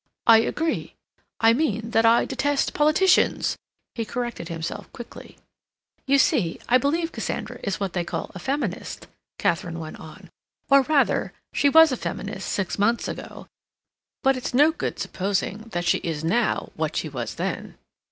[0.25, 0.95] "I agree.
[1.41, 3.55] I mean that I detest politicians,"
[3.93, 5.37] he corrected himself quickly.
[6.07, 9.05] "You see, I believe Cassandra is what they call a Feminist,"
[9.37, 10.29] Katharine went on.
[10.71, 13.45] "Or rather, she was a Feminist six months ago,
[14.23, 17.77] but it's no good supposing that she is now what she was then.